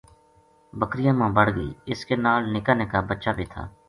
بکریاں 0.79 1.15
ما 1.19 1.27
بَڑ 1.37 1.47
گئی 1.57 1.71
اس 1.91 1.99
کے 2.07 2.15
نال 2.25 2.41
نکا 2.53 2.73
نکا 2.81 2.99
بچا 3.09 3.31
بے 3.37 3.45
تھا 3.51 3.63